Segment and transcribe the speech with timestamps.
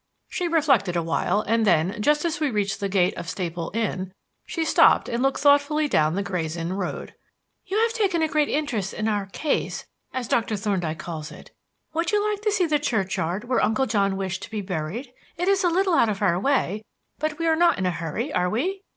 [0.29, 4.11] She reflected a while, and then, just as we reached the gate of Staple Inn,
[4.47, 7.13] she stopped and looked thoughtfully down the Gray's Inn Road.
[7.67, 11.51] "You have taken a great interest in our 'case' as Doctor Thorndyke calls it.
[11.93, 15.13] Would you like to see the churchyard where Uncle John wished to be buried?
[15.37, 16.83] It is a little out of our way,
[17.19, 18.81] but we are not in a hurry, are we?"